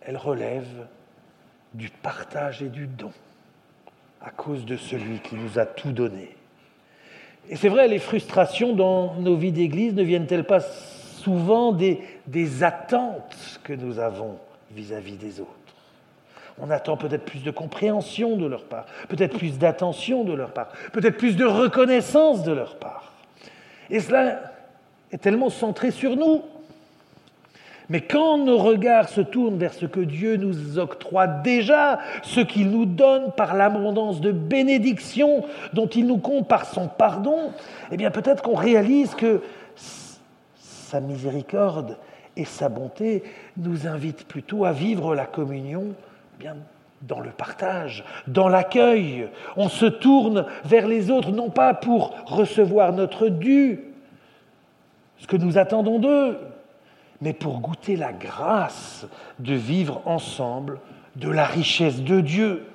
[0.00, 0.86] Elles relèvent
[1.72, 3.12] du partage et du don
[4.20, 6.34] à cause de celui qui nous a tout donné.
[7.48, 12.00] Et c'est vrai, les frustrations dans nos vies d'Église ne viennent-elles pas souvent des,
[12.62, 14.38] attentes que nous avons
[14.70, 15.63] vis-à-vis des autres?
[16.60, 20.68] On attend peut-être plus de compréhension de leur part, peut-être plus d'attention de leur part,
[20.92, 23.12] peut-être plus de reconnaissance de leur part.
[23.90, 24.40] Et cela
[25.12, 26.42] est tellement centré sur nous.
[27.90, 32.70] Mais quand nos regards se tournent vers ce que Dieu nous octroie déjà, ce qu'il
[32.70, 37.52] nous donne par l'abondance de bénédictions dont il nous compte par son pardon,
[37.92, 39.42] eh bien peut-être qu'on réalise que
[40.56, 41.98] sa miséricorde
[42.36, 43.22] et sa bonté
[43.58, 45.94] nous invitent plutôt à vivre la communion
[47.02, 49.28] dans le partage, dans l'accueil.
[49.56, 53.80] On se tourne vers les autres, non pas pour recevoir notre dû,
[55.18, 56.38] ce que nous attendons d'eux,
[57.20, 59.06] mais pour goûter la grâce
[59.38, 60.78] de vivre ensemble
[61.16, 62.66] de la richesse de Dieu.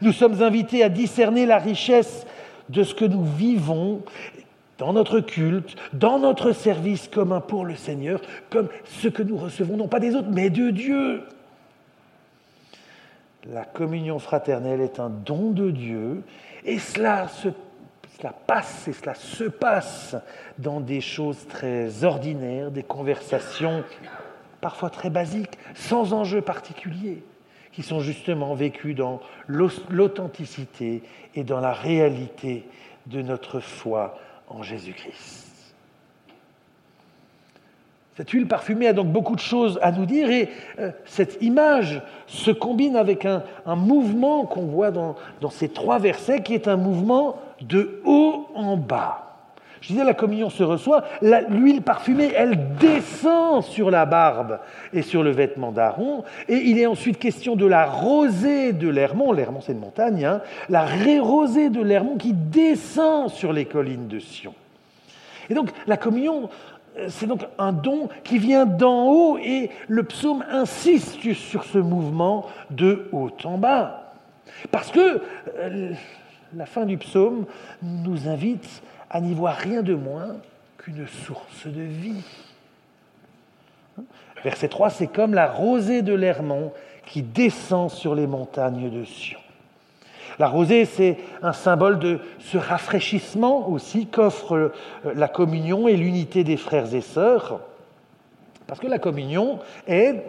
[0.00, 2.26] Nous sommes invités à discerner la richesse
[2.68, 4.02] de ce que nous vivons
[4.78, 9.76] dans notre culte, dans notre service commun pour le Seigneur, comme ce que nous recevons
[9.76, 11.22] non pas des autres, mais de Dieu.
[13.48, 16.22] La communion fraternelle est un don de Dieu
[16.64, 17.48] et cela, se,
[18.46, 20.14] passe et cela se passe
[20.58, 23.82] dans des choses très ordinaires, des conversations
[24.60, 27.24] parfois très basiques, sans enjeu particulier,
[27.72, 31.02] qui sont justement vécues dans l'authenticité
[31.34, 32.66] et dans la réalité
[33.06, 35.49] de notre foi en Jésus-Christ.
[38.20, 42.02] Cette huile parfumée a donc beaucoup de choses à nous dire et euh, cette image
[42.26, 45.16] se combine avec un, mouvement qu'on voit dans,
[45.48, 49.38] ces trois versets qui est un mouvement de haut en bas.
[49.80, 54.58] Je disais, la communion se reçoit, l'huile parfumée, elle descend sur la barbe
[54.92, 59.32] et sur le vêtement d'Aaron, et il est ensuite question de la rosée de l'Hermon,
[59.32, 60.84] l'Hermon c'est une montagne, hein, la
[61.22, 64.52] rosée de l'Hermon qui descend sur les collines de Sion.
[65.50, 66.48] Et donc la communion
[67.08, 72.46] c'est donc un don qui vient d'en haut et le psaume insiste sur ce mouvement
[72.70, 74.14] de haut en bas.
[74.70, 75.22] Parce que
[75.58, 75.92] euh,
[76.54, 77.46] la fin du psaume
[77.82, 80.36] nous invite à n'y voir rien de moins
[80.78, 82.22] qu'une source de vie.
[84.42, 86.72] Verset 3, c'est comme la rosée de l'Hermon
[87.06, 89.40] qui descend sur les montagnes de Sion.
[90.40, 94.72] La rosée, c'est un symbole de ce rafraîchissement aussi qu'offre euh,
[95.14, 97.60] la communion et l'unité des frères et sœurs.
[98.66, 100.24] Parce que la communion est,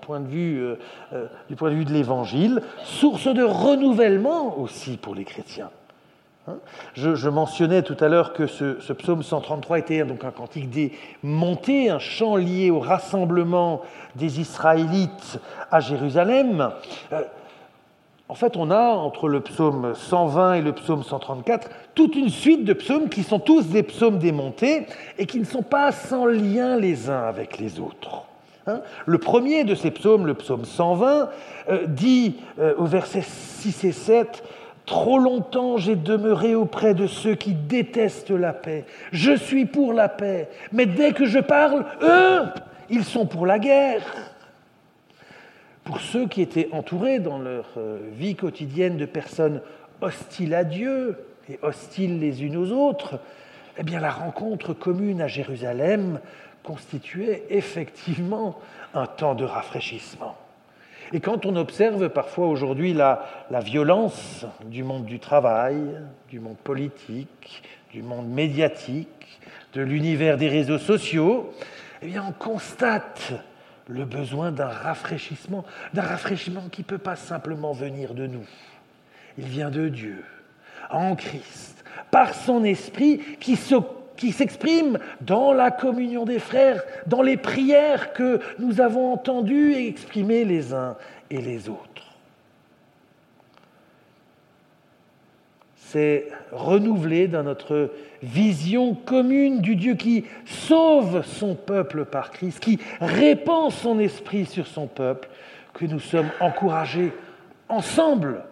[0.00, 0.74] point de vue, euh,
[1.12, 5.70] euh, du point de vue de l'Évangile, source de renouvellement aussi pour les chrétiens.
[6.48, 6.56] Hein?
[6.94, 10.90] Je, mentionnais tout à l'heure que ce, psaume 133 était donc un cantique des
[11.22, 13.82] montées, un chant lié au rassemblement
[14.16, 15.38] des Israélites
[15.70, 16.72] à Jérusalem.
[18.28, 22.64] En fait, on a entre le psaume 120 et le psaume 134 toute une suite
[22.64, 24.86] de psaumes qui sont tous des psaumes démontés
[25.16, 28.22] et qui ne sont pas sans lien les uns avec les autres.
[28.68, 28.80] Hein.
[29.06, 31.28] le premier de ces psaumes, le psaume 120,
[31.68, 34.42] euh, dit euh, au verset 6 et 7
[34.86, 38.84] Trop longtemps j'ai demeuré auprès de ceux qui détestent la paix.
[39.12, 42.42] Je suis pour la paix, mais dès que je parle, eux,
[42.90, 44.02] ils sont pour la guerre
[45.86, 49.62] pour ceux qui étaient entourés dans leur euh, vie quotidienne de personnes
[50.00, 51.16] hostiles à Dieu
[51.48, 53.20] et hostiles les unes aux autres,
[53.78, 56.18] eh bien la rencontre commune à Jérusalem
[56.64, 58.58] constituait effectivement
[58.94, 60.36] un temps de rafraîchissement.
[61.12, 63.20] Et quand on observe parfois aujourd'hui la,
[63.62, 65.76] violence du monde du travail,
[66.28, 69.40] du monde politique, du monde médiatique,
[69.72, 71.52] de l'univers des réseaux sociaux,
[72.02, 73.34] eh bien on constate
[73.88, 78.46] le besoin d'un rafraîchissement, d'un rafraîchissement qui ne peut pas simplement venir de nous.
[79.38, 80.24] Il vient de Dieu,
[80.90, 88.12] en Christ, par son esprit qui s'exprime dans la communion des frères, dans les prières
[88.12, 90.96] que nous avons entendues et exprimées les uns
[91.30, 91.95] et les autres.
[96.52, 97.90] Renouvelé dans notre
[98.22, 104.66] vision commune du Dieu qui sauve son peuple par Christ, qui répand son esprit sur
[104.66, 105.28] son peuple,
[105.74, 107.12] que nous sommes encouragés
[107.68, 108.44] ensemble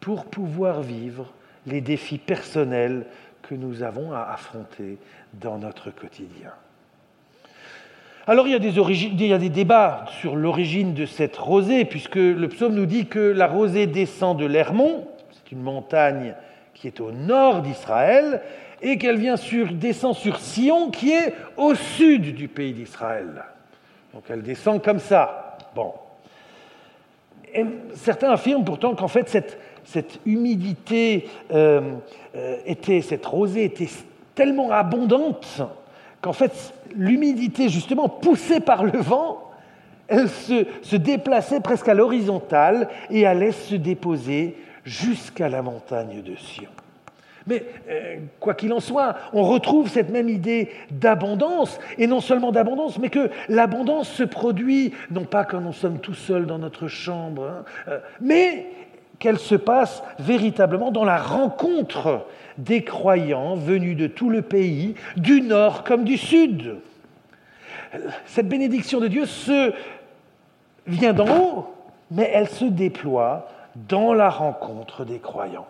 [0.00, 1.32] pour pouvoir vivre
[1.66, 3.06] les défis personnels
[3.42, 4.98] que nous avons à affronter
[5.32, 6.50] dans notre quotidien.
[8.26, 12.86] Alors il y a des, débats sur l'origine de cette rosée, puisque le psaume nous
[12.86, 16.34] dit que la rosée descend de l'Hermon, c'est une montagne
[16.74, 18.42] qui est au nord d'Israël,
[18.82, 23.44] et qu'elle vient sur, descend sur Sion, qui est au sud du pays d'Israël.
[24.12, 25.56] Donc elle descend comme ça.
[25.74, 25.94] Bon.
[27.94, 31.94] Certains affirment pourtant qu'en fait cette, cette humidité euh,
[32.36, 33.88] euh, était, cette rosée était
[34.34, 35.62] tellement abondante
[36.20, 39.50] qu'en fait l'humidité justement poussée par le vent,
[40.08, 46.36] elle se, se déplaçait presque à l'horizontale et allait se déposer jusqu'à la montagne de
[46.36, 46.70] Sion.
[47.46, 52.52] Mais euh, quoi qu'il en soit, on retrouve cette même idée d'abondance, et non seulement
[52.52, 56.88] d'abondance, mais que l'abondance se produit non pas quand nous sommes tout seuls dans notre
[56.88, 58.66] chambre, hein, euh, mais
[59.18, 62.26] qu'elle se passe véritablement dans la rencontre
[62.58, 66.76] des croyants venus de tout le pays, du nord comme du sud.
[68.26, 69.72] Cette bénédiction de Dieu se
[70.86, 71.74] vient d'en haut,
[72.10, 75.66] mais elle se déploie dans la rencontre des croyants.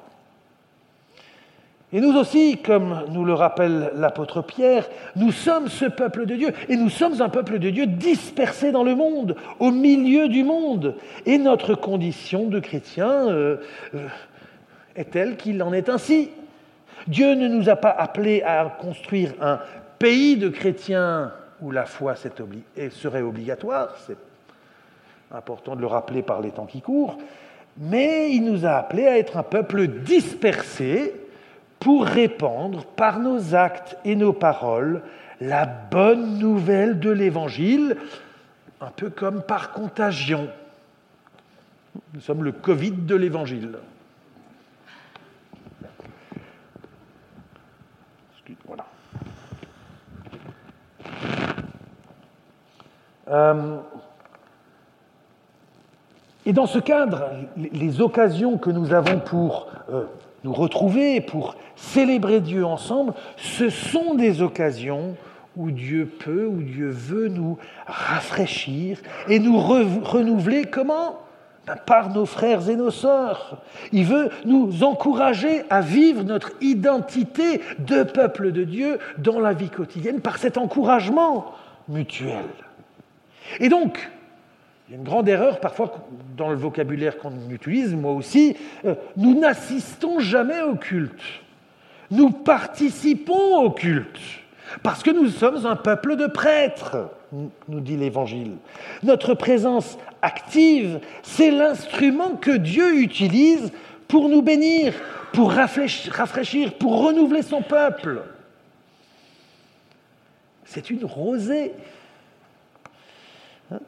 [1.93, 6.53] Et nous aussi, comme nous le rappelle l'apôtre Pierre, nous sommes ce peuple de Dieu,
[6.69, 10.97] et nous sommes un peuple de Dieu dispersé dans le monde, au milieu du monde.
[11.25, 13.59] Et notre condition de chrétien euh,
[13.95, 14.09] euh,
[14.97, 16.31] est telle qu'il en est ainsi.
[17.07, 19.61] Dieu ne nous a pas appelés à construire un
[20.01, 21.31] pays de chrétiens
[21.63, 24.19] où la foi serait obligatoire, c'est
[25.31, 27.19] important de le rappeler par les temps qui courent,
[27.79, 31.13] mais il nous a appelés à être un peuple dispersé,
[31.85, 35.03] pour répandre par nos actes et nos paroles
[35.43, 37.99] la bonne nouvelle de l'Évangile,
[38.81, 40.49] un peu comme par contagion.
[42.15, 43.77] Nous sommes le Covid de l'Évangile.
[53.29, 53.79] Euh,
[56.47, 57.25] et dans ce cadre,
[57.57, 60.05] les occasions que nous avons pour euh,
[60.45, 65.17] nous retrouver, pour célébrer Dieu ensemble, ce sont des occasions
[65.57, 70.65] où Dieu peut, où Dieu veut nous rafraîchir et nous renouveler.
[70.65, 71.19] Comment?
[71.67, 73.63] Ben, Par nos frères et nos sœurs.
[73.93, 79.71] Il veut nous encourager à vivre notre identité de peuple de Dieu dans la vie
[79.71, 81.53] quotidienne par cet encouragement
[81.89, 82.45] mutuel.
[83.61, 84.11] Et donc,
[84.89, 88.57] il y a une grande erreur parfois dans le vocabulaire qu'on utilise, moi aussi.
[88.85, 91.23] Euh, nous n'assistons jamais au culte.
[92.11, 94.19] Nous participons au culte.
[94.83, 98.57] Parce que nous sommes un peuple de prêtres, nous dit l'Évangile.
[99.03, 103.73] Notre présence active, c'est l'instrument que Dieu utilise
[104.09, 104.95] pour nous bénir,
[105.33, 108.23] pour rafraîchir, pour renouveler son peuple.
[110.65, 111.73] C'est une rosée.
[113.73, 113.81] Hein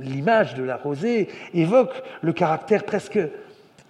[0.00, 3.18] l'image de la rosée évoque le caractère presque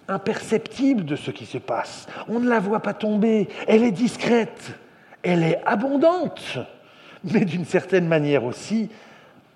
[0.07, 2.07] imperceptible de ce qui se passe.
[2.27, 4.71] On ne la voit pas tomber, elle est discrète,
[5.21, 6.57] elle est abondante,
[7.23, 8.89] mais d'une certaine manière aussi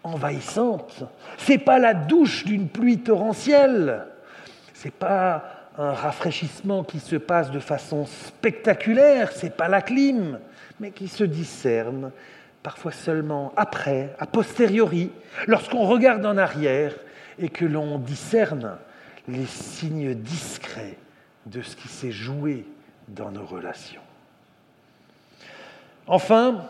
[0.04, 1.04] envahissante.
[1.38, 4.06] C'est pas la douche d'une pluie torrentielle,
[4.74, 5.44] c'est pas
[5.78, 10.40] un rafraîchissement qui se passe de façon spectaculaire, c'est pas la clim,
[10.80, 12.12] mais qui se discerne
[12.64, 15.12] parfois seulement après, a posteriori,
[15.48, 16.96] lorsqu'on regarde en arrière
[17.38, 18.78] et que l'on discerne
[19.28, 20.98] les signes discrets
[21.46, 22.66] de ce qui s'est joué
[23.10, 24.02] dans nos relations.
[26.08, 26.66] Enfin,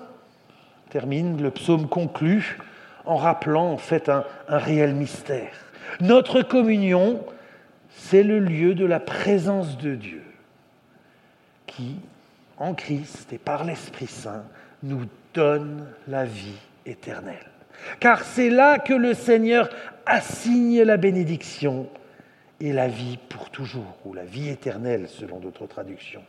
[0.89, 2.57] termine, le psaume conclut
[3.05, 5.53] en rappelant en fait un, un réel mystère.
[6.01, 7.23] Notre communion,
[7.89, 10.23] c'est le lieu de la présence de Dieu
[11.67, 11.97] qui,
[12.57, 14.43] en Christ et par l'Esprit Saint,
[14.83, 17.49] nous donne la vie éternelle.
[17.99, 19.69] car c'est là que le Seigneur
[20.05, 21.87] assigne la bénédiction
[22.59, 26.21] et la vie pour toujours, ou la vie éternelle selon d'autres traductions.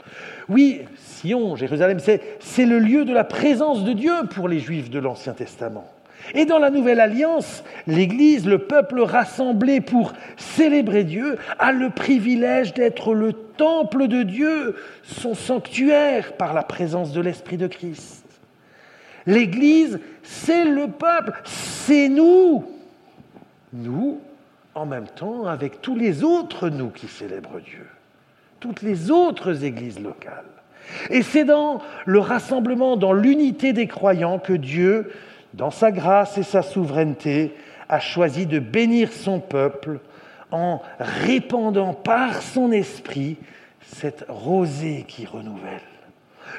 [0.48, 4.98] Oui, Sion, Jérusalem, c'est le lieu de la présence de Dieu pour les Juifs de
[4.98, 5.88] l'Ancien Testament.
[6.32, 12.72] Et dans la Nouvelle Alliance, l'Église, le peuple rassemblé pour célébrer Dieu, a le privilège
[12.72, 18.24] d'être le temple de Dieu, son sanctuaire par la présence de l'Esprit de Christ.
[19.26, 22.64] L'Église, c'est le peuple, c'est nous.
[23.72, 24.20] Nous,
[24.74, 27.86] en même temps, avec tous les autres nous qui célèbrent Dieu,
[28.60, 30.44] toutes les autres églises locales.
[31.10, 35.12] Et c'est dans le rassemblement, dans l'unité des croyants que Dieu,
[35.54, 37.54] dans sa grâce et sa souveraineté,
[37.88, 40.00] a choisi de bénir son peuple
[40.54, 43.36] en répandant par son esprit
[43.80, 45.80] cette rosée qui renouvelle.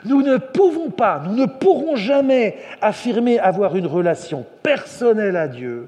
[0.03, 5.87] Nous ne pouvons pas, nous ne pourrons jamais affirmer avoir une relation personnelle à Dieu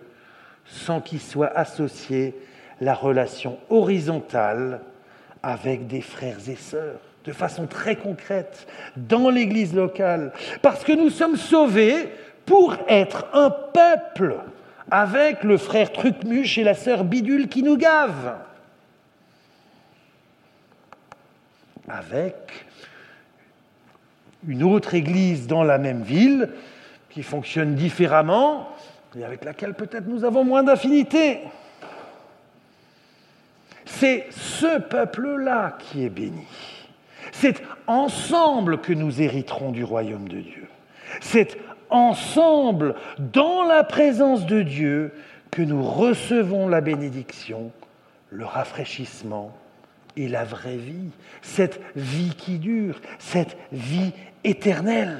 [0.66, 2.34] sans qu'il soit associé
[2.80, 4.80] la relation horizontale
[5.44, 10.32] avec des frères et sœurs, de façon très concrète, dans l'Église locale.
[10.62, 12.10] Parce que nous sommes sauvés
[12.46, 14.38] pour être un peuple
[14.92, 18.38] avec le frère Trucmuche et la sœur Bidule qui nous gavent.
[21.88, 22.66] Avec
[24.48, 26.50] une autre église dans la même ville
[27.10, 28.70] qui fonctionne différemment
[29.18, 31.40] et avec laquelle peut-être nous avons moins d'affinité.
[33.86, 36.46] C'est ce peuple-là qui est béni.
[37.32, 40.68] C'est ensemble que nous hériterons du royaume de Dieu.
[41.22, 41.58] C'est
[41.90, 45.12] ensemble, dans la présence de Dieu,
[45.52, 47.72] que nous recevons la bénédiction,
[48.30, 49.56] le rafraîchissement
[50.16, 51.10] et la vraie vie,
[51.42, 54.12] cette vie qui dure, cette vie
[54.44, 55.20] éternelle.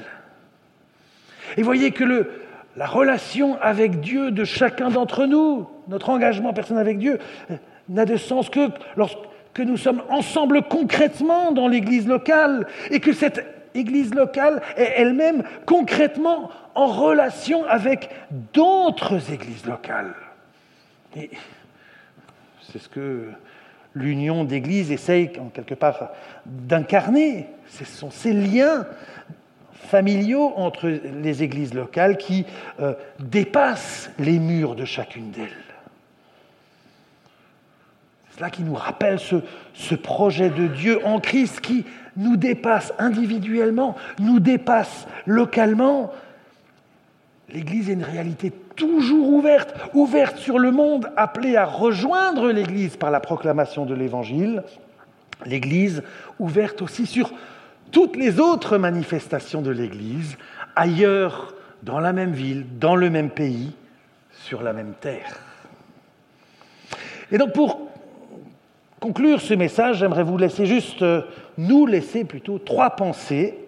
[1.56, 2.30] Et voyez que le,
[2.76, 7.18] la relation avec Dieu de chacun d'entre nous, notre engagement personnel avec Dieu,
[7.88, 9.18] n'a de sens que lorsque
[9.58, 16.50] nous sommes ensemble concrètement dans l'Église locale et que cette Église locale est elle-même concrètement
[16.74, 18.10] en relation avec
[18.52, 20.14] d'autres Églises locales.
[21.16, 21.30] Et
[22.62, 23.28] c'est ce que
[23.94, 26.10] l'union d'Églises essaye en quelque part
[26.46, 27.46] d'incarner.
[27.68, 28.86] Ce sont ces liens
[29.72, 32.44] familiaux entre les églises locales qui
[32.80, 35.48] euh, dépassent les murs de chacune d'elles.
[38.38, 39.36] Cela qui nous rappelle ce,
[39.74, 41.84] ce projet de Dieu en Christ qui
[42.16, 46.12] nous dépasse individuellement, nous dépasse localement.
[47.48, 53.10] L'Église est une réalité toujours ouverte, ouverte sur le monde, appelée à rejoindre l'Église par
[53.10, 54.62] la proclamation de l'Évangile.
[55.44, 56.04] L'Église
[56.38, 57.32] ouverte aussi sur
[57.90, 60.36] toutes les autres manifestations de l'Église
[60.76, 63.72] ailleurs, dans la même ville, dans le même pays,
[64.30, 65.40] sur la même terre.
[67.32, 67.87] Et donc pour
[69.00, 71.22] conclure ce message, j'aimerais vous laisser juste, euh,
[71.56, 73.58] nous laisser plutôt, trois pensées.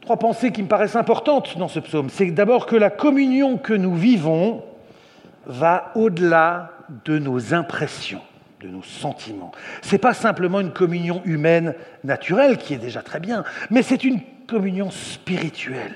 [0.00, 2.10] Trois pensées qui me paraissent importantes dans ce psaume.
[2.10, 4.62] C'est d'abord que la communion que nous vivons
[5.46, 6.72] va au-delà
[7.04, 8.20] de nos impressions
[8.64, 9.52] de nos sentiments.
[9.82, 14.04] Ce n'est pas simplement une communion humaine naturelle, qui est déjà très bien, mais c'est
[14.04, 15.94] une communion spirituelle,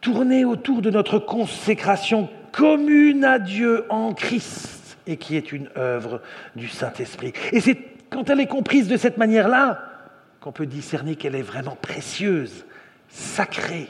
[0.00, 6.20] tournée autour de notre consécration commune à Dieu en Christ, et qui est une œuvre
[6.56, 7.32] du Saint-Esprit.
[7.52, 7.78] Et c'est
[8.10, 9.82] quand elle est comprise de cette manière-là
[10.40, 12.64] qu'on peut discerner qu'elle est vraiment précieuse,
[13.08, 13.88] sacrée,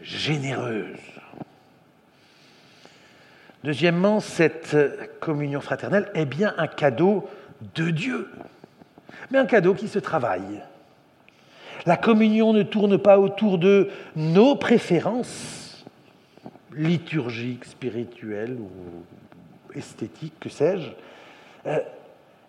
[0.00, 0.98] généreuse.
[3.64, 4.76] Deuxièmement, cette
[5.20, 7.28] communion fraternelle est bien un cadeau
[7.74, 8.30] de Dieu,
[9.30, 10.62] mais un cadeau qui se travaille.
[11.84, 15.84] La communion ne tourne pas autour de nos préférences
[16.72, 18.70] liturgiques, spirituelles ou
[19.76, 20.90] esthétiques, que sais-je.
[21.66, 21.78] Euh,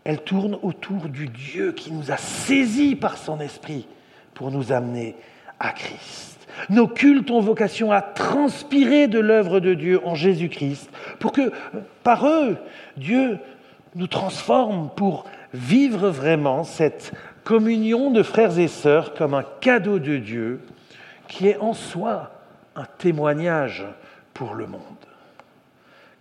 [0.04, 3.88] elle tourne autour du Dieu qui nous a saisis par son esprit
[4.34, 5.16] pour nous amener
[5.60, 6.48] à Christ.
[6.70, 11.52] Nos cultes ont vocation à transpirer de l'œuvre de Dieu en Jésus-Christ, pour que
[12.04, 12.58] par eux,
[12.96, 13.38] Dieu
[13.96, 17.12] nous transforme pour vivre vraiment cette
[17.44, 20.62] communion de frères et sœurs comme un cadeau de Dieu
[21.28, 22.32] qui est en soi
[22.76, 23.86] un témoignage
[24.34, 24.82] pour le monde.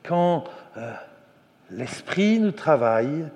[0.03, 0.45] Quand
[0.77, 0.93] euh,
[1.71, 3.27] l'Esprit nous travaille,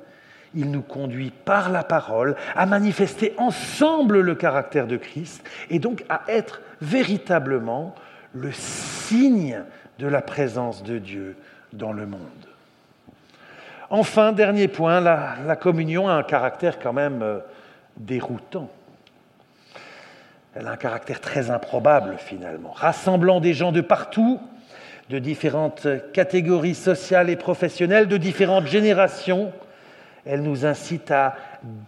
[0.55, 6.05] il nous conduit par la parole à manifester ensemble le caractère de Christ et donc
[6.09, 7.95] à être véritablement
[8.35, 9.63] le signe
[9.99, 11.37] de la présence de Dieu
[11.73, 12.21] dans le monde.
[13.91, 17.41] Enfin, dernier point, la, communion a un caractère quand même euh,
[17.97, 18.71] déroutant.
[20.55, 24.41] Elle a un caractère très improbable finalement, rassemblant des gens de partout,
[25.11, 29.53] de différentes catégories sociales et professionnelles, de différentes générations.
[30.25, 31.35] Elle nous incite à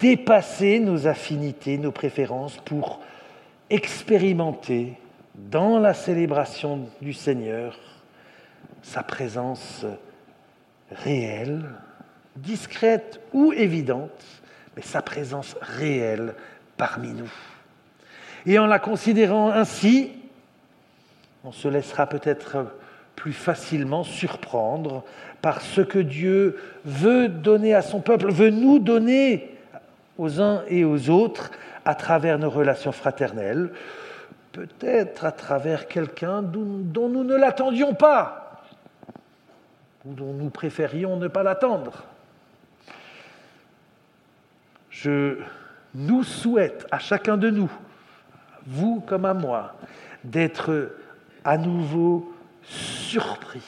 [0.01, 3.01] dépasser nos affinités, nos préférences pour
[3.71, 4.95] expérimenter
[5.37, 7.79] dans la célébration du Seigneur
[8.83, 9.87] sa présence
[10.91, 11.63] réelle,
[12.35, 14.25] discrète ou évidente,
[14.75, 16.35] mais sa présence réelle
[16.77, 17.33] parmi nous.
[18.47, 20.11] Et en la considérant ainsi,
[21.45, 22.67] on se laissera peut-être
[23.17, 25.05] plus facilement surprendre
[25.41, 29.57] par ce que Dieu veut donner à son peuple, veut nous donner
[30.19, 31.51] aux uns et aux autres
[31.85, 33.73] à travers nos relations fraternelles,
[34.53, 38.63] peut-être à travers quelqu'un dont nous ne l'attendions pas,
[40.05, 42.05] ou dont nous préférions ne pas l'attendre.
[44.91, 45.39] Je
[45.95, 47.71] nous souhaite à chacun de nous,
[48.67, 49.75] vous comme à moi,
[50.23, 50.93] d'être
[51.45, 52.32] à nouveau
[52.63, 53.63] surpris,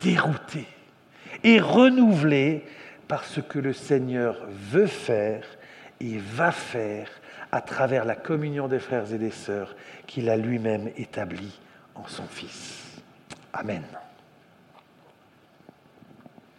[0.00, 0.66] dérouté
[1.42, 2.64] et renouvelé
[3.06, 5.44] par ce que le Seigneur veut faire
[6.00, 7.08] et va faire
[7.50, 9.74] à travers la communion des frères et des sœurs
[10.06, 11.58] qu'il a lui-même établie
[11.94, 13.00] en son Fils.
[13.52, 13.82] Amen.